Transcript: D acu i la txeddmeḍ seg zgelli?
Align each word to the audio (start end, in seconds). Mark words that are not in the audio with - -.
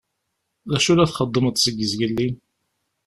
D 0.69 0.71
acu 0.77 0.89
i 0.91 0.95
la 0.95 1.07
txeddmeḍ 1.09 1.55
seg 1.59 1.77
zgelli? 1.91 2.29